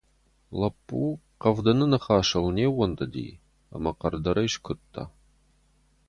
Лӕппу 0.59 0.99
Хъӕвдыны 1.41 1.85
ныхасыл 1.91 2.45
не 2.57 2.65
’ууӕндыди 2.75 3.27
ӕмӕ 3.75 3.91
хъӕрдӕрӕй 3.99 4.49
скуыдта. 4.53 5.03